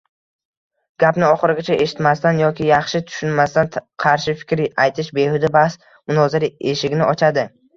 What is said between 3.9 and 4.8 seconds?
qarshi fikr